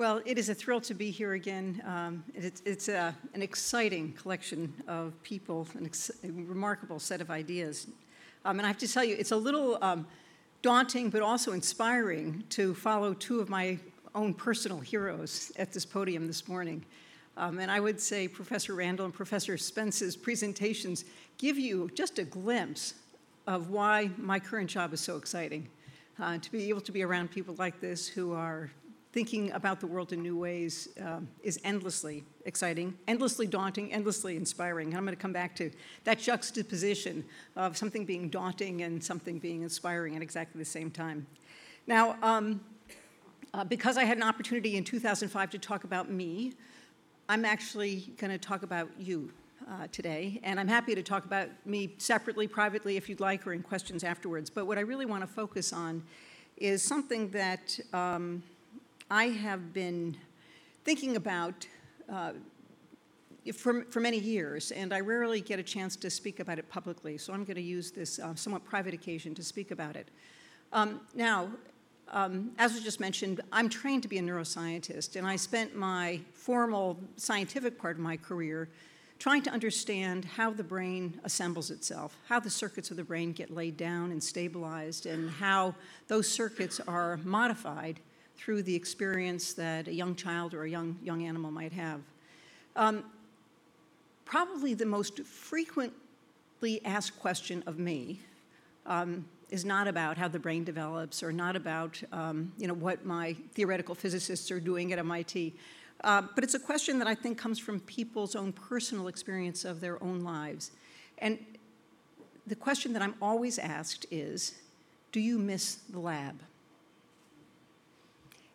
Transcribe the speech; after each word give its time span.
Well, 0.00 0.22
it 0.24 0.38
is 0.38 0.48
a 0.48 0.54
thrill 0.54 0.80
to 0.80 0.94
be 0.94 1.10
here 1.10 1.34
again. 1.34 1.82
Um, 1.86 2.24
it's 2.34 2.62
it's 2.64 2.88
a, 2.88 3.14
an 3.34 3.42
exciting 3.42 4.14
collection 4.14 4.72
of 4.88 5.12
people, 5.22 5.68
an 5.76 5.84
ex- 5.84 6.10
a 6.24 6.30
remarkable 6.30 6.98
set 6.98 7.20
of 7.20 7.30
ideas. 7.30 7.86
Um, 8.46 8.58
and 8.58 8.64
I 8.64 8.68
have 8.68 8.78
to 8.78 8.90
tell 8.90 9.04
you, 9.04 9.14
it's 9.18 9.32
a 9.32 9.36
little 9.36 9.76
um, 9.82 10.06
daunting 10.62 11.10
but 11.10 11.20
also 11.20 11.52
inspiring 11.52 12.42
to 12.48 12.72
follow 12.74 13.12
two 13.12 13.40
of 13.40 13.50
my 13.50 13.78
own 14.14 14.32
personal 14.32 14.80
heroes 14.80 15.52
at 15.58 15.70
this 15.70 15.84
podium 15.84 16.26
this 16.26 16.48
morning. 16.48 16.82
Um, 17.36 17.58
and 17.58 17.70
I 17.70 17.78
would 17.78 18.00
say 18.00 18.26
Professor 18.26 18.74
Randall 18.74 19.04
and 19.04 19.12
Professor 19.12 19.58
Spence's 19.58 20.16
presentations 20.16 21.04
give 21.36 21.58
you 21.58 21.90
just 21.94 22.18
a 22.18 22.24
glimpse 22.24 22.94
of 23.46 23.68
why 23.68 24.08
my 24.16 24.38
current 24.38 24.70
job 24.70 24.94
is 24.94 25.02
so 25.02 25.18
exciting. 25.18 25.68
Uh, 26.18 26.38
to 26.38 26.50
be 26.50 26.70
able 26.70 26.80
to 26.80 26.92
be 26.92 27.02
around 27.02 27.30
people 27.30 27.54
like 27.58 27.80
this 27.80 28.08
who 28.08 28.32
are 28.32 28.70
thinking 29.12 29.50
about 29.52 29.80
the 29.80 29.86
world 29.86 30.12
in 30.12 30.22
new 30.22 30.38
ways 30.38 30.88
um, 31.04 31.28
is 31.42 31.58
endlessly 31.64 32.22
exciting, 32.44 32.96
endlessly 33.08 33.46
daunting, 33.46 33.92
endlessly 33.92 34.36
inspiring. 34.36 34.88
And 34.88 34.96
I'm 34.96 35.04
going 35.04 35.16
to 35.16 35.20
come 35.20 35.32
back 35.32 35.56
to 35.56 35.70
that 36.04 36.18
juxtaposition 36.20 37.24
of 37.56 37.76
something 37.76 38.04
being 38.04 38.28
daunting 38.28 38.82
and 38.82 39.02
something 39.02 39.38
being 39.38 39.62
inspiring 39.62 40.14
at 40.14 40.22
exactly 40.22 40.60
the 40.60 40.64
same 40.64 40.90
time. 40.90 41.26
Now, 41.88 42.16
um, 42.22 42.60
uh, 43.52 43.64
because 43.64 43.96
I 43.96 44.04
had 44.04 44.16
an 44.16 44.22
opportunity 44.22 44.76
in 44.76 44.84
2005 44.84 45.50
to 45.50 45.58
talk 45.58 45.82
about 45.82 46.08
me, 46.08 46.52
I'm 47.28 47.44
actually 47.44 48.12
going 48.16 48.30
to 48.30 48.38
talk 48.38 48.62
about 48.62 48.88
you 48.96 49.32
uh, 49.68 49.88
today. 49.90 50.40
And 50.44 50.60
I'm 50.60 50.68
happy 50.68 50.94
to 50.94 51.02
talk 51.02 51.24
about 51.24 51.48
me 51.66 51.94
separately, 51.98 52.46
privately, 52.46 52.96
if 52.96 53.08
you'd 53.08 53.20
like, 53.20 53.44
or 53.44 53.52
in 53.52 53.62
questions 53.62 54.04
afterwards. 54.04 54.50
But 54.50 54.66
what 54.66 54.78
I 54.78 54.82
really 54.82 55.06
want 55.06 55.22
to 55.22 55.26
focus 55.26 55.72
on 55.72 56.04
is 56.56 56.80
something 56.80 57.30
that. 57.30 57.80
Um, 57.92 58.44
I 59.12 59.24
have 59.24 59.72
been 59.72 60.16
thinking 60.84 61.16
about 61.16 61.66
uh, 62.08 62.30
for, 63.52 63.82
for 63.86 63.98
many 63.98 64.18
years, 64.18 64.70
and 64.70 64.94
I 64.94 65.00
rarely 65.00 65.40
get 65.40 65.58
a 65.58 65.64
chance 65.64 65.96
to 65.96 66.10
speak 66.10 66.38
about 66.38 66.60
it 66.60 66.68
publicly, 66.68 67.18
so 67.18 67.32
I'm 67.32 67.42
going 67.42 67.56
to 67.56 67.62
use 67.62 67.90
this 67.90 68.20
uh, 68.20 68.36
somewhat 68.36 68.64
private 68.64 68.94
occasion 68.94 69.34
to 69.34 69.42
speak 69.42 69.72
about 69.72 69.96
it. 69.96 70.06
Um, 70.72 71.00
now, 71.12 71.50
um, 72.12 72.52
as 72.56 72.72
was 72.72 72.84
just 72.84 73.00
mentioned, 73.00 73.40
I'm 73.50 73.68
trained 73.68 74.04
to 74.04 74.08
be 74.08 74.18
a 74.18 74.22
neuroscientist, 74.22 75.16
and 75.16 75.26
I 75.26 75.34
spent 75.34 75.74
my 75.74 76.20
formal 76.32 76.96
scientific 77.16 77.80
part 77.80 77.96
of 77.96 78.02
my 78.02 78.16
career 78.16 78.68
trying 79.18 79.42
to 79.42 79.50
understand 79.50 80.24
how 80.24 80.52
the 80.52 80.62
brain 80.62 81.18
assembles 81.24 81.72
itself, 81.72 82.16
how 82.28 82.38
the 82.38 82.48
circuits 82.48 82.92
of 82.92 82.96
the 82.96 83.04
brain 83.04 83.32
get 83.32 83.50
laid 83.50 83.76
down 83.76 84.12
and 84.12 84.22
stabilized, 84.22 85.06
and 85.06 85.28
how 85.30 85.74
those 86.06 86.28
circuits 86.28 86.78
are 86.86 87.18
modified 87.24 87.98
through 88.40 88.62
the 88.62 88.74
experience 88.74 89.52
that 89.52 89.86
a 89.86 89.92
young 89.92 90.14
child 90.14 90.54
or 90.54 90.64
a 90.64 90.70
young, 90.70 90.98
young 91.02 91.22
animal 91.24 91.50
might 91.50 91.72
have. 91.72 92.00
Um, 92.74 93.04
probably 94.24 94.72
the 94.72 94.86
most 94.86 95.20
frequently 95.24 96.80
asked 96.86 97.20
question 97.20 97.62
of 97.66 97.78
me 97.78 98.20
um, 98.86 99.26
is 99.50 99.66
not 99.66 99.86
about 99.86 100.16
how 100.16 100.26
the 100.26 100.38
brain 100.38 100.64
develops 100.64 101.22
or 101.22 101.32
not 101.32 101.54
about 101.54 102.02
um, 102.12 102.50
you 102.56 102.66
know, 102.66 102.72
what 102.72 103.04
my 103.04 103.36
theoretical 103.52 103.94
physicists 103.94 104.50
are 104.50 104.60
doing 104.60 104.90
at 104.90 104.98
MIT. 104.98 105.52
Uh, 106.02 106.22
but 106.34 106.42
it's 106.42 106.54
a 106.54 106.58
question 106.58 106.98
that 106.98 107.06
I 107.06 107.14
think 107.14 107.36
comes 107.36 107.58
from 107.58 107.80
people's 107.80 108.34
own 108.34 108.52
personal 108.52 109.08
experience 109.08 109.66
of 109.66 109.82
their 109.82 110.02
own 110.02 110.20
lives. 110.20 110.70
And 111.18 111.38
the 112.46 112.56
question 112.56 112.94
that 112.94 113.02
I'm 113.02 113.16
always 113.20 113.58
asked 113.58 114.06
is 114.10 114.54
Do 115.12 115.20
you 115.20 115.38
miss 115.38 115.74
the 115.90 115.98
lab? 115.98 116.40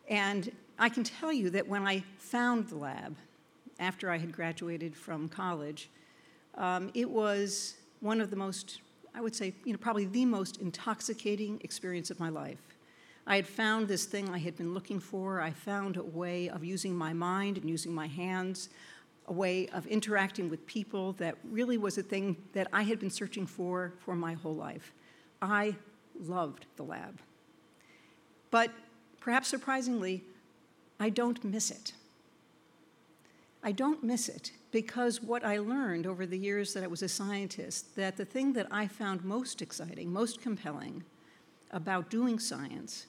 And 0.08 0.52
I 0.78 0.90
can 0.90 1.04
tell 1.04 1.32
you 1.32 1.50
that 1.52 1.68
when 1.68 1.88
I 1.88 2.04
found 2.18 2.68
the 2.68 2.76
lab, 2.76 3.16
after 3.80 4.10
I 4.10 4.18
had 4.18 4.32
graduated 4.32 4.96
from 4.96 5.28
college, 5.28 5.90
um, 6.56 6.92
it 6.94 7.10
was 7.10 7.76
one 8.00 8.22
of 8.22 8.30
the 8.30 8.36
most, 8.36 8.82
I 9.14 9.22
would 9.22 9.36
say, 9.36 9.54
you 9.66 9.74
know, 9.74 9.80
probably 9.80 10.06
the 10.06 10.26
most 10.26 10.58
intoxicating 10.62 11.60
experience 11.64 12.10
of 12.12 12.20
my 12.20 12.30
life. 12.30 12.60
I 13.28 13.38
had 13.38 13.48
found 13.48 13.88
this 13.88 14.06
thing 14.06 14.30
I 14.30 14.38
had 14.38 14.56
been 14.56 14.74
looking 14.74 15.00
for. 15.00 15.42
I 15.42 15.50
found 15.52 15.98
a 15.98 16.04
way 16.04 16.50
of 16.50 16.64
using 16.64 16.96
my 16.96 17.12
mind 17.12 17.58
and 17.58 17.70
using 17.70 17.94
my 17.94 18.08
hands, 18.08 18.70
a 19.28 19.34
way 19.34 19.68
of 19.70 19.88
interacting 19.88 20.50
with 20.50 20.66
people 20.68 21.14
that 21.14 21.36
really 21.44 21.78
was 21.78 21.98
a 21.98 22.04
thing 22.04 22.38
that 22.54 22.68
I 22.72 22.84
had 22.84 23.00
been 23.00 23.10
searching 23.10 23.48
for 23.48 23.94
for 24.00 24.16
my 24.16 24.34
whole 24.34 24.56
life. 24.56 24.94
I 25.42 25.76
loved 26.20 26.68
the 26.76 26.84
lab. 26.84 27.20
But 28.52 28.72
perhaps 29.26 29.48
surprisingly, 29.48 30.24
I 31.00 31.10
don't 31.10 31.44
miss 31.44 31.72
it. 31.72 31.94
I 33.64 33.72
don't 33.72 34.04
miss 34.04 34.30
it 34.30 34.52
because 34.72 35.20
what 35.20 35.44
I 35.44 35.58
learned 35.58 36.06
over 36.06 36.28
the 36.28 36.38
years 36.38 36.76
that 36.76 36.84
I 36.84 36.88
was 36.88 37.02
a 37.02 37.10
scientist, 37.10 37.96
that 37.96 38.18
the 38.18 38.24
thing 38.24 38.54
that 38.54 38.68
I 38.70 38.86
found 38.86 39.26
most 39.26 39.64
exciting, 39.64 40.14
most 40.14 40.44
compelling 40.44 41.04
about 41.72 42.12
doing 42.12 42.38
science 42.38 43.08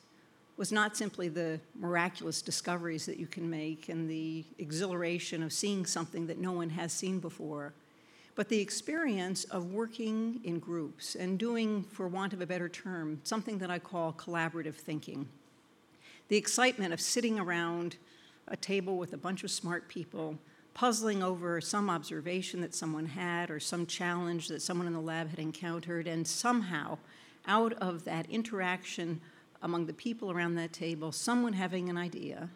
was 0.57 0.73
not 0.73 0.97
simply 0.97 1.29
the 1.29 1.61
miraculous 1.79 2.41
discoveries 2.41 3.05
that 3.05 3.19
you 3.19 3.27
can 3.27 3.51
make 3.51 3.91
and 3.91 4.09
the 4.09 4.43
exhilaration 4.57 5.43
of 5.43 5.53
seeing 5.53 5.85
something 5.85 6.27
that 6.29 6.39
no 6.39 6.53
one 6.53 6.71
has 6.71 6.95
seen 6.95 7.21
before, 7.21 7.75
but 8.37 8.49
the 8.49 8.59
experience 8.59 9.45
of 9.45 9.67
working 9.67 10.41
in 10.45 10.61
groups 10.61 11.15
and 11.15 11.39
doing, 11.39 11.83
for 11.83 12.09
want 12.09 12.33
of 12.33 12.41
a 12.41 12.47
better 12.47 12.71
term, 12.71 13.21
something 13.23 13.59
that 13.59 13.71
I 13.71 13.79
call 13.79 14.15
collaborative 14.15 14.77
thinking 14.77 15.29
the 16.29 16.37
excitement 16.37 16.93
of 16.93 17.01
sitting 17.01 17.39
around 17.39 17.97
a 18.49 18.57
table 18.57 18.97
with 18.97 19.13
a 19.13 19.17
bunch 19.17 19.45
of 19.45 19.51
smart 19.51 19.89
people, 19.89 20.39
puzzling 20.75 21.23
over 21.23 21.61
some 21.61 21.89
observation 21.89 22.61
that 22.61 22.75
someone 22.75 23.07
had 23.07 23.51
or 23.51 23.59
some 23.59 23.87
challenge 23.87 24.49
that 24.49 24.63
someone 24.63 24.87
in 24.87 24.93
the 24.93 25.01
lab 25.01 25.31
had 25.31 25.39
encountered, 25.39 26.07
and 26.07 26.27
somehow, 26.27 26.99
out 27.47 27.73
of 27.75 28.05
that 28.05 28.29
interaction 28.31 29.21
among 29.63 29.87
the 29.87 29.93
people 29.93 30.31
around 30.31 30.55
that 30.55 30.73
table, 30.73 31.13
someone 31.13 31.55
having 31.55 31.89
an 31.89 31.97
idea 31.97 32.49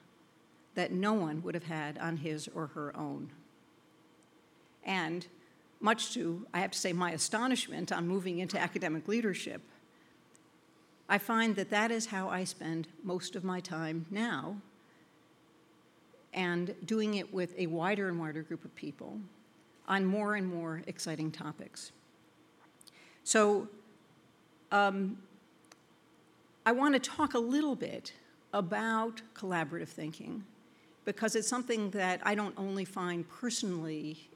that 0.75 0.93
no 0.93 1.13
one 1.13 1.43
would 1.43 1.55
have 1.55 1.65
had 1.65 1.99
on 1.99 2.19
his 2.19 2.49
or 2.49 2.69
her 2.69 2.95
own. 2.97 3.31
And 4.85 5.27
much 5.81 6.13
to, 6.15 6.47
I 6.53 6.61
have 6.61 6.73
to 6.73 6.79
say, 6.79 6.93
my 6.93 7.13
astonishment 7.13 7.91
on 7.91 8.07
moving 8.07 8.39
into 8.39 8.59
academic 8.59 9.09
leadership, 9.09 9.63
I 11.11 11.19
find 11.19 11.57
that 11.57 11.71
that 11.71 11.91
is 11.91 12.07
how 12.07 12.29
I 12.29 12.45
spend 12.45 12.87
most 13.03 13.35
of 13.35 13.43
my 13.43 13.59
time 13.59 14.07
now, 14.13 14.57
and 16.33 16.73
doing 16.85 17.15
it 17.15 17.35
with 17.35 17.53
a 17.59 17.67
wider 17.67 18.09
and 18.09 18.21
wider 18.21 18.43
group 18.43 18.65
of 18.65 18.73
people 18.77 19.19
on 19.89 20.07
more 20.07 20.37
and 20.37 20.47
more 20.47 20.83
exciting 20.87 21.33
topics. 21.33 21.91
So, 23.25 23.69
um, 24.71 25.19
I 26.65 26.71
want 26.71 26.95
to 26.95 27.01
talk 27.01 27.35
a 27.35 27.41
little 27.41 27.75
bit 27.75 28.13
about 28.53 29.21
collaborative 29.35 29.89
thinking 29.89 30.45
because 31.05 31.35
it's 31.35 31.49
something 31.49 31.91
that 31.91 32.21
I 32.23 32.37
don't 32.37 32.55
only 32.57 32.85
find 32.85 33.29
personally 33.29 34.31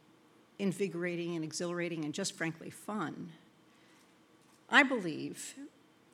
invigorating 0.59 1.37
and 1.37 1.45
exhilarating 1.45 2.05
and 2.05 2.13
just 2.13 2.33
frankly 2.33 2.71
fun. 2.71 3.31
I 4.69 4.83
believe 4.83 5.55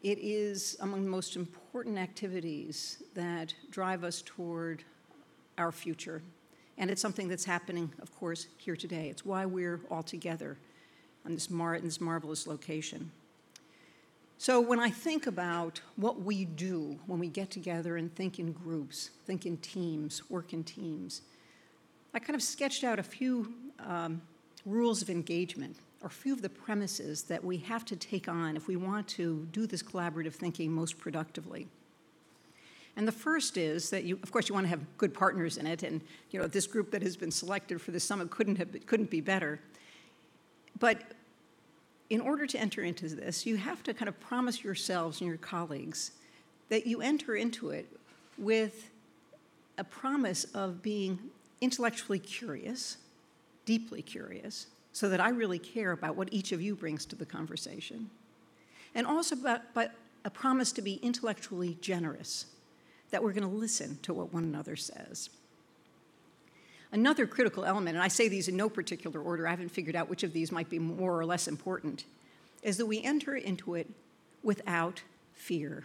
it 0.03 0.19
is 0.21 0.77
among 0.81 1.05
the 1.05 1.11
most 1.11 1.37
important 1.37 1.99
activities 1.99 3.03
that 3.15 3.55
drive 3.71 4.03
us 4.03 4.23
toward 4.25 4.83
our 5.59 5.71
future. 5.71 6.23
And 6.79 6.91
it's 6.91 7.03
something 7.03 7.29
that's 7.29 7.45
happening, 7.45 7.93
of 8.01 8.15
course, 8.19 8.47
here 8.57 8.77
today. 8.77 9.09
It's 9.09 9.25
why 9.25 9.45
we're 9.45 9.81
all 9.91 10.03
together 10.03 10.57
on 11.27 11.35
this, 11.35 11.51
mar- 11.51 11.75
in 11.75 11.85
this 11.85 12.01
marvelous 12.01 12.47
location. 12.47 13.11
So, 14.39 14.59
when 14.59 14.81
I 14.81 14.89
think 14.89 15.27
about 15.27 15.83
what 15.97 16.23
we 16.23 16.47
do 16.47 16.99
when 17.07 17.19
we 17.19 17.29
get 17.29 17.51
together 17.51 17.99
and 17.99 18.15
think 18.15 18.39
in 18.39 18.53
groups, 18.53 19.11
think 19.27 19.45
in 19.45 19.59
teams, 19.59 20.31
work 20.31 20.55
in 20.55 20.65
teams, 20.65 21.21
I 22.15 22.21
kind 22.21 22.35
of 22.35 22.43
sketched 22.43 22.83
out 22.83 22.99
a 22.99 23.03
few 23.03 23.53
um, 23.81 24.23
rules 24.65 25.03
of 25.03 25.11
engagement 25.11 25.77
are 26.03 26.07
a 26.07 26.11
few 26.11 26.33
of 26.33 26.43
the 26.43 26.49
premises 26.49 27.25
that 27.25 27.45
we 27.45 27.59
have 27.59 27.85
to 27.87 27.97
take 27.97 28.29
on 28.29 28.57
if 28.57 28.67
we 28.67 28.77
want 28.77 29.07
to 29.09 29.47
do 29.53 29.67
this 29.67 29.83
collaborative 29.83 30.33
thinking 30.33 30.73
most 30.73 30.99
productively. 30.99 31.67
And 32.97 33.07
the 33.07 33.13
first 33.13 33.57
is 33.57 33.91
that 33.91 34.05
you, 34.05 34.19
of 34.23 34.33
course, 34.33 34.49
you 34.49 34.55
want 34.55 34.65
to 34.65 34.71
have 34.71 34.81
good 34.99 35.15
partners 35.15 35.57
in 35.57 35.67
it, 35.67 35.83
and 35.83 36.01
you 36.31 36.41
know 36.41 36.47
this 36.47 36.67
group 36.67 36.91
that 36.91 37.03
has 37.03 37.17
been 37.17 37.31
selected 37.31 37.81
for 37.81 37.93
the 37.93 38.01
summit 38.01 38.31
couldn't 38.31 38.57
have 38.57 38.69
couldn't 38.87 39.11
be 39.11 39.21
better. 39.21 39.61
But 40.79 41.03
in 42.09 42.21
order 42.21 42.47
to 42.47 42.59
enter 42.59 42.83
into 42.83 43.09
this, 43.09 43.47
you 43.47 43.57
have 43.57 43.83
to 43.85 43.95
kind 43.95 44.09
of 44.09 44.19
promise 44.21 44.65
yourselves 44.65 45.21
and 45.21 45.29
your 45.29 45.39
colleagues 45.39 46.13
that 46.69 46.87
you 46.87 47.01
enter 47.01 47.37
into 47.37 47.71
it 47.71 47.87
with 48.37 48.91
a 49.79 49.85
promise 49.85 50.45
of 50.53 50.83
being 50.83 51.19
intellectually 51.61 52.19
curious, 52.19 52.97
deeply 53.65 54.03
curious, 54.03 54.67
so 54.93 55.09
that 55.09 55.21
I 55.21 55.31
really 55.31 55.59
care 55.59 55.93
about 55.93 56.17
what 56.17 56.29
each 56.33 56.53
of 56.53 56.61
you 56.61 56.75
brings 56.75 57.07
to 57.07 57.17
the 57.17 57.27
conversation. 57.27 58.11
And 58.95 59.07
also 59.07 59.37
about, 59.37 59.63
but 59.75 59.93
a 60.25 60.31
promise 60.31 60.73
to 60.73 60.83
be 60.83 60.95
intellectually 60.97 61.79
generous, 61.81 62.47
that 63.11 63.23
we're 63.23 63.33
going 63.33 63.49
to 63.49 63.57
listen 63.57 63.99
to 64.03 64.13
what 64.13 64.33
one 64.33 64.45
another 64.45 64.77
says. 64.77 65.31
Another 66.93 67.27
critical 67.27 67.65
element, 67.65 67.97
and 67.97 68.03
I 68.03 68.09
say 68.09 68.29
these 68.29 68.49
in 68.49 68.57
no 68.57 68.69
particular 68.69 69.21
order, 69.21 69.47
I 69.47 69.51
haven't 69.51 69.71
figured 69.71 69.95
out 69.95 70.11
which 70.11 70.25
of 70.25 70.33
these 70.33 70.51
might 70.51 70.69
be 70.69 70.81
more 70.81 71.19
or 71.19 71.25
less 71.25 71.47
important, 71.47 72.05
is 72.63 72.77
that 72.79 72.87
we 72.87 73.01
enter 73.03 73.37
into 73.37 73.75
it 73.75 73.89
without 74.43 75.03
fear. 75.35 75.85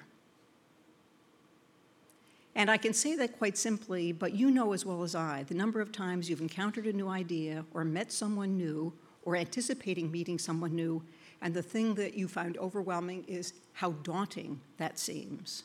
And 2.55 2.71
I 2.71 2.77
can 2.77 2.93
say 2.93 3.15
that 3.17 3.37
quite 3.37 3.57
simply, 3.57 4.13
but 4.13 4.33
you 4.33 4.49
know 4.49 4.71
as 4.71 4.85
well 4.85 5.03
as 5.03 5.13
I 5.13 5.43
the 5.43 5.53
number 5.53 5.81
of 5.81 5.91
times 5.91 6.29
you've 6.29 6.41
encountered 6.41 6.87
a 6.87 6.93
new 6.93 7.09
idea 7.09 7.65
or 7.73 7.83
met 7.83 8.11
someone 8.11 8.57
new 8.57 8.93
or 9.23 9.35
anticipating 9.35 10.11
meeting 10.11 10.39
someone 10.39 10.75
new, 10.75 11.03
and 11.41 11.53
the 11.53 11.61
thing 11.61 11.95
that 11.95 12.13
you 12.13 12.27
find 12.27 12.57
overwhelming 12.57 13.25
is 13.27 13.53
how 13.73 13.91
daunting 14.03 14.61
that 14.77 14.97
seems. 14.97 15.63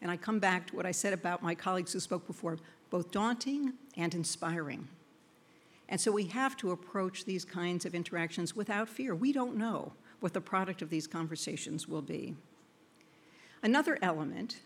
And 0.00 0.10
I 0.10 0.16
come 0.16 0.38
back 0.38 0.68
to 0.68 0.76
what 0.76 0.86
I 0.86 0.92
said 0.92 1.12
about 1.12 1.42
my 1.42 1.54
colleagues 1.54 1.92
who 1.92 2.00
spoke 2.00 2.26
before 2.26 2.58
both 2.90 3.10
daunting 3.10 3.72
and 3.96 4.14
inspiring. 4.14 4.86
And 5.88 6.00
so 6.00 6.12
we 6.12 6.24
have 6.26 6.56
to 6.58 6.70
approach 6.70 7.24
these 7.24 7.44
kinds 7.44 7.84
of 7.84 7.94
interactions 7.94 8.54
without 8.54 8.88
fear. 8.88 9.14
We 9.14 9.32
don't 9.32 9.56
know 9.56 9.92
what 10.20 10.34
the 10.34 10.40
product 10.40 10.82
of 10.82 10.90
these 10.90 11.06
conversations 11.06 11.88
will 11.88 12.02
be. 12.02 12.34
Another 13.62 13.98
element 14.02 14.58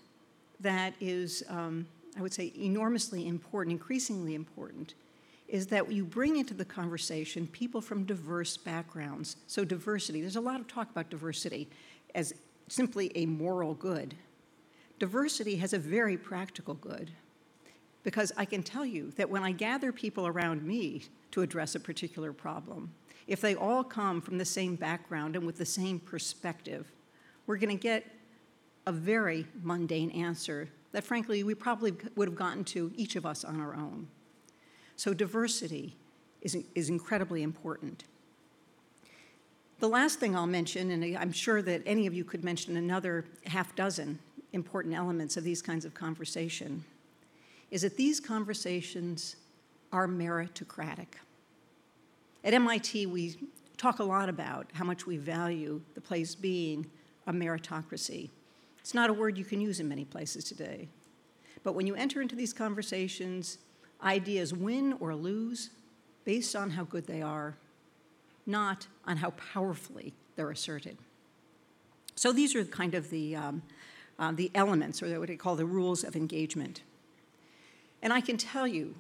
that 0.61 0.95
is, 1.01 1.43
um, 1.49 1.87
I 2.17 2.23
would 2.23 2.33
say, 2.33 2.53
enormously 2.57 3.27
important, 3.27 3.73
increasingly 3.73 4.35
important, 4.35 4.95
is 5.49 5.67
that 5.69 5.91
you 5.91 6.05
bring 6.05 6.37
into 6.37 6.55
the 6.55 6.65
conversation 6.65 7.47
people 7.49 7.81
from 7.81 8.05
diverse 8.05 8.57
backgrounds. 8.57 9.37
So, 9.47 9.65
diversity, 9.65 10.21
there's 10.21 10.37
a 10.37 10.41
lot 10.41 10.61
of 10.61 10.69
talk 10.69 10.91
about 10.91 11.11
diversity 11.11 11.69
as 12.15 12.35
simply 12.69 13.11
a 13.17 13.27
moral 13.27 13.75
good. 13.75 14.15
Diversity 14.99 15.57
has 15.57 15.73
a 15.73 15.79
very 15.79 16.17
practical 16.17 16.75
good 16.75 17.11
because 18.03 18.33
I 18.37 18.45
can 18.45 18.63
tell 18.63 18.85
you 18.85 19.13
that 19.17 19.29
when 19.29 19.43
I 19.43 19.53
gather 19.53 19.93
people 19.93 20.27
around 20.27 20.63
me 20.63 21.03
to 21.33 21.43
address 21.43 21.75
a 21.75 21.81
particular 21.81 22.33
problem, 22.33 22.93
if 23.27 23.41
they 23.41 23.55
all 23.55 23.85
come 23.85 24.21
from 24.21 24.39
the 24.39 24.45
same 24.45 24.77
background 24.77 25.37
and 25.37 25.47
with 25.47 25.59
the 25.59 25.67
same 25.67 26.01
perspective, 26.01 26.91
we're 27.47 27.57
going 27.57 27.77
to 27.77 27.83
get 27.83 28.07
a 28.91 28.93
very 28.93 29.47
mundane 29.63 30.11
answer 30.11 30.69
that, 30.91 31.05
frankly, 31.05 31.45
we 31.45 31.55
probably 31.55 31.95
would 32.17 32.27
have 32.27 32.37
gotten 32.37 32.65
to 32.65 32.91
each 32.97 33.15
of 33.15 33.25
us 33.25 33.45
on 33.45 33.61
our 33.61 33.73
own. 33.77 34.09
So, 34.97 35.15
diversity 35.15 35.95
is, 36.43 36.57
is 36.75 36.89
incredibly 36.89 37.45
important. 37.45 38.03
The 39.79 39.89
last 39.89 40.19
thing 40.19 40.35
I'll 40.35 40.49
mention, 40.49 40.91
and 40.91 41.17
I'm 41.17 41.31
sure 41.31 41.63
that 41.63 41.83
any 41.87 42.09
of 42.09 42.15
you 42.15 42.25
could 42.25 42.43
mention 42.43 42.77
another 42.77 43.27
half 43.47 43.77
dozen 43.77 44.19
important 44.53 44.97
elements 44.97 45.37
of 45.37 45.45
these 45.45 45.63
kinds 45.63 45.85
of 45.85 45.95
conversation, 45.95 46.85
is 47.71 47.83
that 47.83 47.97
these 47.97 48.19
conversations 48.19 49.37
are 49.93 50.09
meritocratic. 50.09 51.15
At 52.43 52.55
MIT, 52.55 53.07
we 53.07 53.37
talk 53.77 54.01
a 54.01 54.05
lot 54.05 54.29
about 54.29 54.67
how 54.75 54.85
much 54.85 55.07
we 55.07 55.17
value 55.17 55.81
the 55.95 56.01
place 56.01 56.35
being 56.35 56.91
a 57.29 57.33
meritocracy. 57.33 58.31
It's 58.81 58.95
not 58.95 59.11
a 59.11 59.13
word 59.13 59.37
you 59.39 59.45
can 59.45 59.61
use 59.61 59.81
in 59.81 59.89
many 59.89 60.05
places 60.05 60.45
today. 60.45 60.89
But 61.63 61.75
when 61.75 61.87
you 61.87 61.95
enter 61.95 62.23
into 62.23 62.35
these 62.35 62.53
conversations, 62.53 63.59
ideas 64.03 64.55
win 64.55 64.95
or 65.01 65.15
lose 65.15 65.71
based 66.25 66.57
on 66.57 66.71
how 66.71 66.85
good 66.85 67.07
they 67.07 67.23
are, 67.23 67.57
not 68.47 68.87
on 69.07 69.19
how 69.19 69.31
powerfully 69.31 70.15
they're 70.37 70.51
asserted. 70.51 70.97
So 72.15 72.33
these 72.33 72.55
are 72.55 72.65
kind 72.65 72.95
of 72.95 73.11
the, 73.11 73.37
um, 73.37 73.63
uh, 74.19 74.33
the 74.33 74.51
elements, 74.55 75.03
or 75.03 75.19
what 75.19 75.29
they 75.29 75.37
call 75.37 75.57
the 75.57 75.67
rules 75.67 76.05
of 76.05 76.17
engagement. 76.17 76.83
And 78.03 78.13
I 78.13 78.21
can 78.21 78.37
tell 78.37 78.67
you 78.67 78.95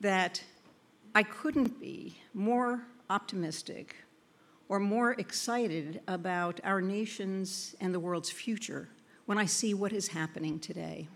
that 0.00 0.42
I 1.14 1.22
couldn't 1.22 1.80
be 1.80 2.16
more 2.32 2.86
optimistic 3.10 3.96
or 4.68 4.78
more 4.78 5.12
excited 5.12 6.00
about 6.08 6.60
our 6.64 6.80
nation's 6.80 7.74
and 7.80 7.94
the 7.94 8.00
world's 8.00 8.30
future 8.30 8.88
when 9.26 9.38
I 9.38 9.46
see 9.46 9.74
what 9.74 9.92
is 9.92 10.08
happening 10.08 10.58
today. 10.58 11.08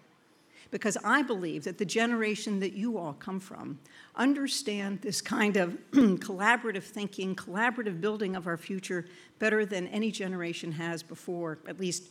Because 0.71 0.99
I 1.03 1.23
believe 1.23 1.65
that 1.65 1.79
the 1.79 1.87
generation 1.87 2.61
that 2.61 2.75
you 2.75 2.99
all 2.99 3.15
come 3.15 3.41
from 3.41 3.79
understand 4.17 5.01
this 5.01 5.23
kind 5.23 5.57
of 5.57 5.79
collaborative 5.93 6.83
thinking, 6.83 7.35
collaborative 7.35 8.01
building 8.03 8.37
of 8.37 8.47
our 8.47 8.59
future 8.59 9.07
better 9.39 9.65
than 9.65 9.87
any 9.89 10.11
generation 10.11 10.73
has 10.73 11.03
before, 11.03 11.59
at 11.67 11.81
least 11.81 12.05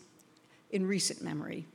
in 0.71 0.87
recent 0.87 1.21
memory. 1.21 1.67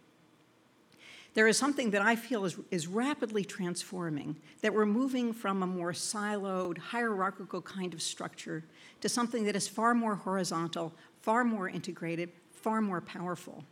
There 1.34 1.48
is 1.48 1.56
something 1.56 1.90
that 1.92 2.02
I 2.02 2.14
feel 2.14 2.44
is, 2.44 2.56
is 2.70 2.86
rapidly 2.86 3.44
transforming, 3.44 4.36
that 4.60 4.74
we're 4.74 4.86
moving 4.86 5.32
from 5.32 5.62
a 5.62 5.66
more 5.66 5.92
siloed, 5.92 6.76
hierarchical 6.76 7.62
kind 7.62 7.94
of 7.94 8.02
structure 8.02 8.64
to 9.00 9.08
something 9.08 9.44
that 9.44 9.56
is 9.56 9.66
far 9.66 9.94
more 9.94 10.14
horizontal, 10.14 10.92
far 11.20 11.42
more 11.42 11.68
integrated, 11.68 12.30
far 12.50 12.82
more 12.82 13.00
powerful. 13.00 13.64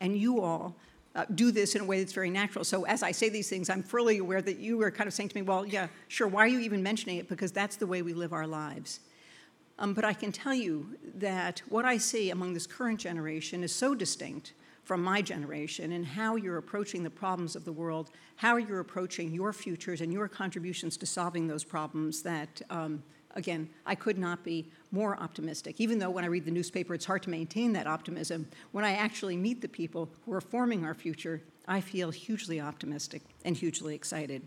And 0.00 0.16
you 0.16 0.40
all 0.40 0.76
uh, 1.14 1.24
do 1.34 1.52
this 1.52 1.74
in 1.74 1.82
a 1.82 1.84
way 1.84 2.00
that's 2.00 2.12
very 2.12 2.30
natural. 2.30 2.64
So 2.64 2.84
as 2.84 3.02
I 3.02 3.12
say 3.12 3.28
these 3.28 3.48
things, 3.48 3.70
I'm 3.70 3.82
fully 3.82 4.18
aware 4.18 4.42
that 4.42 4.58
you 4.58 4.80
are 4.82 4.90
kind 4.90 5.06
of 5.06 5.14
saying 5.14 5.28
to 5.30 5.36
me, 5.36 5.42
well, 5.42 5.64
yeah, 5.64 5.88
sure, 6.08 6.26
why 6.26 6.44
are 6.44 6.48
you 6.48 6.60
even 6.60 6.82
mentioning 6.82 7.18
it? 7.18 7.28
Because 7.28 7.52
that's 7.52 7.76
the 7.76 7.86
way 7.86 8.02
we 8.02 8.12
live 8.12 8.32
our 8.32 8.46
lives. 8.46 9.00
Um, 9.78 9.94
but 9.94 10.04
I 10.04 10.12
can 10.12 10.32
tell 10.32 10.54
you 10.54 10.96
that 11.14 11.62
what 11.68 11.84
I 11.84 11.98
see 11.98 12.30
among 12.30 12.54
this 12.54 12.66
current 12.66 12.98
generation 12.98 13.62
is 13.62 13.72
so 13.72 13.94
distinct 13.94 14.52
from 14.88 15.02
my 15.02 15.20
generation 15.20 15.92
and 15.92 16.06
how 16.06 16.34
you're 16.34 16.56
approaching 16.56 17.02
the 17.02 17.10
problems 17.10 17.54
of 17.54 17.66
the 17.66 17.70
world, 17.70 18.08
how 18.36 18.56
you're 18.56 18.80
approaching 18.80 19.30
your 19.30 19.52
futures 19.52 20.00
and 20.00 20.10
your 20.10 20.26
contributions 20.28 20.96
to 20.96 21.04
solving 21.04 21.46
those 21.46 21.62
problems 21.62 22.22
that, 22.22 22.62
um, 22.70 23.02
again, 23.34 23.68
I 23.84 23.94
could 23.94 24.16
not 24.16 24.42
be 24.42 24.70
more 24.90 25.14
optimistic. 25.20 25.78
Even 25.78 25.98
though 25.98 26.08
when 26.08 26.24
I 26.24 26.28
read 26.28 26.46
the 26.46 26.50
newspaper, 26.50 26.94
it's 26.94 27.04
hard 27.04 27.22
to 27.24 27.30
maintain 27.30 27.74
that 27.74 27.86
optimism, 27.86 28.48
when 28.72 28.82
I 28.82 28.94
actually 28.94 29.36
meet 29.36 29.60
the 29.60 29.68
people 29.68 30.08
who 30.24 30.32
are 30.32 30.40
forming 30.40 30.86
our 30.86 30.94
future, 30.94 31.42
I 31.66 31.82
feel 31.82 32.10
hugely 32.10 32.58
optimistic 32.58 33.20
and 33.44 33.54
hugely 33.54 33.94
excited. 33.94 34.40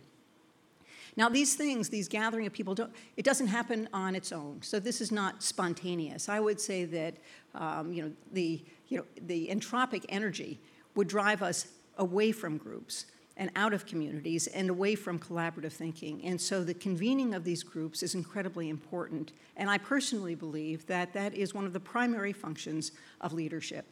Now, 1.18 1.30
these 1.30 1.56
things, 1.56 1.90
these 1.90 2.08
gathering 2.08 2.48
of 2.48 2.54
people, 2.54 2.76
it 3.18 3.26
doesn't 3.26 3.48
happen 3.48 3.90
on 3.94 4.16
its 4.16 4.32
own. 4.32 4.62
So 4.62 4.80
this 4.80 5.02
is 5.02 5.12
not 5.12 5.44
spontaneous. 5.44 6.30
I 6.30 6.40
would 6.40 6.60
say 6.60 6.86
that 6.86 7.16
um, 7.54 7.92
you 7.92 8.04
know, 8.04 8.12
the, 8.32 8.64
you 8.88 8.98
know, 8.98 9.06
the 9.28 9.48
entropic 9.48 10.06
energy 10.10 10.60
would 10.96 11.08
drive 11.08 11.42
us 11.44 11.68
away 11.98 12.32
from 12.32 12.58
groups 12.58 13.06
and 13.38 13.50
out 13.56 13.74
of 13.74 13.86
communities 13.86 14.48
and 14.48 14.70
away 14.70 14.96
from 14.96 15.18
collaborative 15.18 15.72
thinking. 15.72 16.24
And 16.24 16.40
so 16.40 16.64
the 16.64 16.74
convening 16.74 17.34
of 17.34 17.44
these 17.44 17.64
groups 17.64 18.04
is 18.04 18.14
incredibly 18.14 18.70
important. 18.70 19.32
And 19.58 19.70
I 19.70 19.78
personally 19.78 20.36
believe 20.36 20.86
that 20.88 21.14
that 21.14 21.34
is 21.34 21.54
one 21.54 21.66
of 21.66 21.74
the 21.74 21.80
primary 21.80 22.34
functions 22.34 22.92
of 23.20 23.34
leadership, 23.34 23.86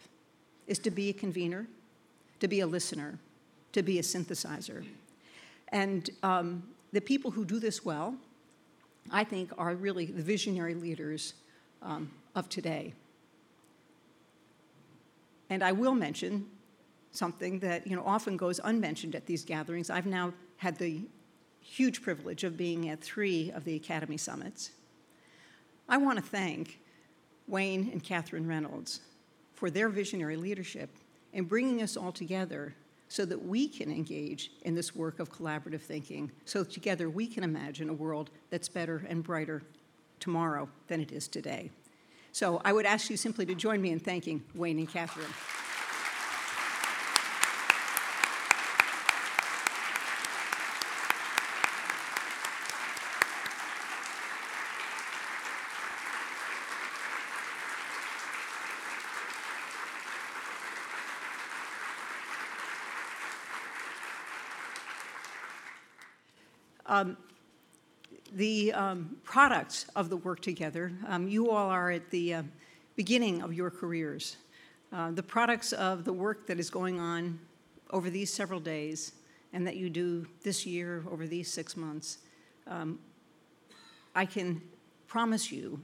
is 0.67 0.79
to 0.79 0.91
be 0.91 1.09
a 1.09 1.13
convener, 1.13 1.67
to 2.39 2.47
be 2.47 2.59
a 2.59 2.67
listener, 2.67 3.17
to 3.71 3.81
be 3.81 3.99
a 3.99 4.01
synthesizer. 4.01 4.85
And 5.69 6.09
um, 6.21 6.63
the 6.91 7.01
people 7.01 7.31
who 7.31 7.45
do 7.45 7.59
this 7.59 7.85
well, 7.85 8.15
I 9.11 9.23
think, 9.23 9.51
are 9.57 9.75
really 9.75 10.05
the 10.05 10.21
visionary 10.21 10.73
leaders 10.73 11.33
um, 11.81 12.11
of 12.35 12.49
today. 12.49 12.93
And 15.49 15.63
I 15.63 15.71
will 15.71 15.95
mention 15.95 16.45
something 17.11 17.59
that 17.59 17.87
you 17.87 17.95
know 17.95 18.03
often 18.05 18.37
goes 18.37 18.59
unmentioned 18.63 19.15
at 19.15 19.25
these 19.25 19.43
gatherings. 19.43 19.89
I've 19.89 20.05
now 20.05 20.33
had 20.57 20.77
the 20.77 21.01
huge 21.61 22.01
privilege 22.01 22.43
of 22.43 22.57
being 22.57 22.89
at 22.89 23.01
three 23.01 23.51
of 23.51 23.63
the 23.65 23.75
Academy 23.75 24.17
Summits. 24.17 24.71
I 25.87 25.97
want 25.97 26.17
to 26.17 26.23
thank 26.23 26.79
Wayne 27.47 27.89
and 27.91 28.03
Catherine 28.03 28.47
Reynolds 28.47 29.01
for 29.53 29.69
their 29.69 29.89
visionary 29.89 30.37
leadership 30.37 30.89
in 31.33 31.45
bringing 31.45 31.81
us 31.81 31.97
all 31.97 32.11
together 32.11 32.75
so 33.09 33.25
that 33.25 33.43
we 33.43 33.67
can 33.67 33.91
engage 33.91 34.51
in 34.61 34.75
this 34.75 34.95
work 34.95 35.19
of 35.19 35.31
collaborative 35.31 35.81
thinking, 35.81 36.31
so 36.45 36.63
together 36.63 37.09
we 37.09 37.27
can 37.27 37.43
imagine 37.43 37.89
a 37.89 37.93
world 37.93 38.29
that's 38.49 38.69
better 38.69 39.03
and 39.09 39.23
brighter 39.23 39.63
tomorrow 40.19 40.69
than 40.87 41.01
it 41.01 41.11
is 41.11 41.27
today. 41.27 41.71
So 42.31 42.61
I 42.63 42.71
would 42.71 42.85
ask 42.85 43.09
you 43.09 43.17
simply 43.17 43.45
to 43.47 43.55
join 43.55 43.81
me 43.81 43.91
in 43.91 43.99
thanking 43.99 44.43
Wayne 44.53 44.77
and 44.77 44.87
Catherine. 44.87 45.25
Um, 66.89 67.17
the 68.33 68.73
um, 68.73 69.15
products 69.23 69.85
of 69.95 70.09
the 70.09 70.17
work 70.17 70.41
together, 70.41 70.91
um, 71.07 71.27
you 71.27 71.51
all 71.51 71.69
are 71.69 71.91
at 71.91 72.09
the 72.09 72.33
uh, 72.33 72.43
beginning 72.95 73.43
of 73.43 73.53
your 73.53 73.69
careers. 73.69 74.37
Uh, 74.91 75.11
the 75.11 75.21
products 75.21 75.71
of 75.71 76.03
the 76.03 76.11
work 76.11 76.47
that 76.47 76.59
is 76.59 76.71
going 76.71 76.99
on 76.99 77.39
over 77.91 78.09
these 78.09 78.33
several 78.33 78.59
days 78.59 79.11
and 79.53 79.67
that 79.67 79.75
you 79.75 79.87
do 79.87 80.25
this 80.41 80.65
year 80.65 81.03
over 81.11 81.27
these 81.27 81.53
six 81.53 81.77
months, 81.77 82.17
um, 82.65 82.97
I 84.15 84.25
can 84.25 84.59
promise 85.05 85.51
you 85.51 85.79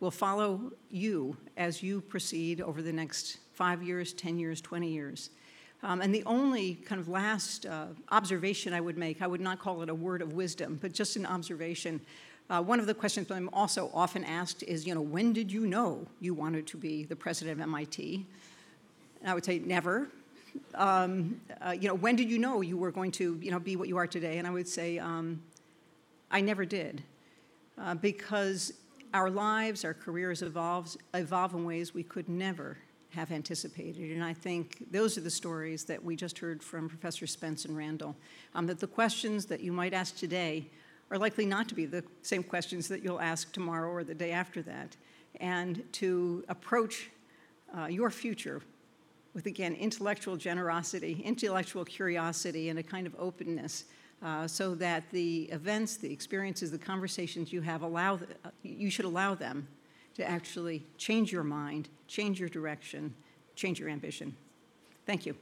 will 0.00 0.10
follow 0.10 0.72
you 0.90 1.38
as 1.56 1.82
you 1.82 2.02
proceed 2.02 2.60
over 2.60 2.82
the 2.82 2.92
next 2.92 3.38
five 3.54 3.82
years, 3.82 4.12
10 4.12 4.38
years, 4.38 4.60
20 4.60 4.88
years. 4.88 5.30
Um, 5.84 6.00
and 6.00 6.14
the 6.14 6.24
only 6.24 6.76
kind 6.76 6.98
of 6.98 7.08
last 7.08 7.66
uh, 7.66 7.88
observation 8.10 8.72
I 8.72 8.80
would 8.80 8.96
make, 8.96 9.20
I 9.20 9.26
would 9.26 9.42
not 9.42 9.58
call 9.58 9.82
it 9.82 9.90
a 9.90 9.94
word 9.94 10.22
of 10.22 10.32
wisdom, 10.32 10.78
but 10.80 10.94
just 10.94 11.16
an 11.16 11.26
observation. 11.26 12.00
Uh, 12.48 12.62
one 12.62 12.80
of 12.80 12.86
the 12.86 12.94
questions 12.94 13.30
I'm 13.30 13.50
also 13.52 13.90
often 13.92 14.24
asked 14.24 14.62
is, 14.62 14.86
you 14.86 14.94
know, 14.94 15.02
when 15.02 15.34
did 15.34 15.52
you 15.52 15.66
know 15.66 16.06
you 16.20 16.32
wanted 16.32 16.66
to 16.68 16.78
be 16.78 17.04
the 17.04 17.14
president 17.14 17.60
of 17.60 17.62
MIT? 17.62 18.24
And 19.20 19.30
I 19.30 19.34
would 19.34 19.44
say 19.44 19.58
never. 19.58 20.08
Um, 20.74 21.38
uh, 21.60 21.72
you 21.78 21.86
know, 21.88 21.94
when 21.94 22.16
did 22.16 22.30
you 22.30 22.38
know 22.38 22.62
you 22.62 22.78
were 22.78 22.90
going 22.90 23.10
to, 23.12 23.38
you 23.42 23.50
know, 23.50 23.58
be 23.58 23.76
what 23.76 23.86
you 23.86 23.98
are 23.98 24.06
today? 24.06 24.38
And 24.38 24.46
I 24.46 24.50
would 24.50 24.68
say, 24.68 24.98
um, 24.98 25.42
I 26.30 26.40
never 26.40 26.64
did, 26.64 27.02
uh, 27.78 27.94
because 27.94 28.72
our 29.12 29.28
lives, 29.28 29.84
our 29.84 29.92
careers 29.92 30.40
evolves, 30.40 30.96
evolve 31.12 31.52
in 31.52 31.66
ways 31.66 31.92
we 31.92 32.04
could 32.04 32.30
never 32.30 32.78
have 33.14 33.32
anticipated. 33.32 34.10
And 34.10 34.22
I 34.22 34.34
think 34.34 34.90
those 34.90 35.16
are 35.16 35.20
the 35.20 35.30
stories 35.30 35.84
that 35.84 36.02
we 36.02 36.16
just 36.16 36.38
heard 36.38 36.62
from 36.62 36.88
Professor 36.88 37.26
Spence 37.26 37.64
and 37.64 37.76
Randall. 37.76 38.14
Um, 38.54 38.66
that 38.66 38.80
the 38.80 38.86
questions 38.86 39.46
that 39.46 39.60
you 39.60 39.72
might 39.72 39.94
ask 39.94 40.16
today 40.16 40.66
are 41.10 41.18
likely 41.18 41.46
not 41.46 41.68
to 41.68 41.74
be 41.74 41.86
the 41.86 42.04
same 42.22 42.42
questions 42.42 42.88
that 42.88 43.02
you'll 43.02 43.20
ask 43.20 43.52
tomorrow 43.52 43.90
or 43.90 44.04
the 44.04 44.14
day 44.14 44.32
after 44.32 44.62
that. 44.62 44.96
And 45.40 45.82
to 45.92 46.44
approach 46.48 47.10
uh, 47.76 47.86
your 47.86 48.10
future 48.10 48.62
with, 49.32 49.46
again, 49.46 49.74
intellectual 49.74 50.36
generosity, 50.36 51.20
intellectual 51.24 51.84
curiosity, 51.84 52.68
and 52.68 52.78
a 52.78 52.82
kind 52.82 53.06
of 53.06 53.14
openness. 53.18 53.84
Uh, 54.22 54.46
so 54.48 54.74
that 54.76 55.02
the 55.10 55.42
events, 55.52 55.96
the 55.96 56.10
experiences, 56.10 56.70
the 56.70 56.78
conversations 56.78 57.52
you 57.52 57.60
have 57.60 57.82
allow, 57.82 58.14
uh, 58.14 58.50
you 58.62 58.88
should 58.90 59.04
allow 59.04 59.34
them 59.34 59.66
to 60.14 60.28
actually 60.28 60.86
change 60.96 61.32
your 61.32 61.44
mind, 61.44 61.88
change 62.06 62.38
your 62.40 62.48
direction, 62.48 63.14
change 63.56 63.78
your 63.78 63.88
ambition. 63.88 64.36
Thank 65.06 65.26
you. 65.26 65.36